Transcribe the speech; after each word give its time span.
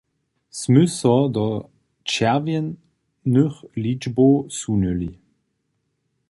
Smy 0.59 0.83
so 0.99 1.13
do 1.35 1.45
čerwjenych 2.09 3.57
ličbow 3.81 4.35
sunyli. 4.57 5.11